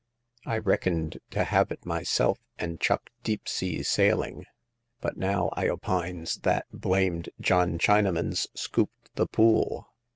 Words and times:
I 0.47 0.57
reckoned 0.57 1.19
to 1.29 1.43
have 1.43 1.71
it 1.71 1.85
myself, 1.85 2.39
and 2.57 2.79
chuck 2.79 3.11
deep 3.21 3.47
sea 3.47 3.83
sailing; 3.83 4.45
but 4.99 5.15
now 5.15 5.49
I 5.53 5.67
opines 5.69 6.37
that 6.37 6.65
blamed 6.73 7.29
John 7.39 7.77
Chinaman's 7.77 8.47
scooped 8.55 9.13
the 9.13 9.27
pool." 9.27 9.91